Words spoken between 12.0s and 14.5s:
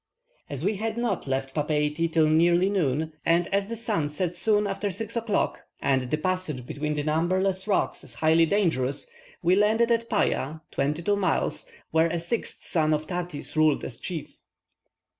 a sixth son of Tati's ruled as chief.